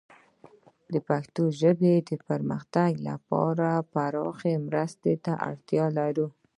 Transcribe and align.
پښتو 1.07 1.43
ژبه 1.59 1.93
د 2.09 2.11
پرمختګ 2.27 2.91
لپاره 3.09 3.69
پراخې 3.93 4.53
مرستې 4.67 5.13
ته 5.25 5.33
اړتیا 5.49 5.85
لري. 5.97 6.27